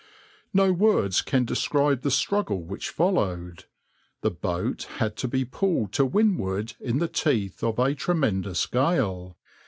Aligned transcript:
\par 0.55 0.65
"No 0.65 0.73
words 0.73 1.21
can 1.21 1.45
describe 1.45 2.01
the 2.01 2.09
struggle 2.09 2.63
which 2.63 2.89
followed. 2.89 3.65
The 4.21 4.31
boat 4.31 4.87
had 4.97 5.15
to 5.17 5.27
be 5.27 5.45
pulled 5.45 5.91
to 5.91 6.05
windward 6.05 6.73
in 6.79 6.97
the 6.97 7.07
teeth 7.07 7.63
of 7.63 7.77
a 7.77 7.93
tremendous 7.93 8.65
gale. 8.65 9.37